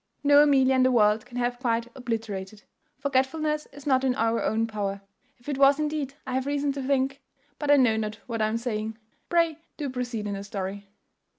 [0.23, 2.63] No Amelia in the world can have quite obliterated
[2.97, 5.01] forgetfulness is not in our own power.
[5.37, 7.21] If it was, indeed, I have reason to think
[7.59, 8.97] but I know not what I am saying.
[9.29, 10.87] Pray do proceed in that story."